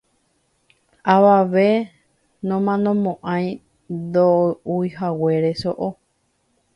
Avave 1.15 1.67
nomanomo'ãi 2.47 3.45
ndo'uihaguére 3.99 5.51
so'o. 5.61 5.89